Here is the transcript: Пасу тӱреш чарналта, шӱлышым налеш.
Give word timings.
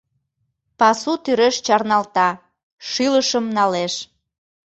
Пасу 0.79 1.11
тӱреш 1.23 1.55
чарналта, 1.65 2.29
шӱлышым 2.89 3.45
налеш. 3.57 3.93